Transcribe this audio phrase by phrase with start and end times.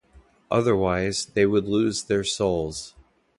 [0.49, 2.95] Otherwise they would lose their souls.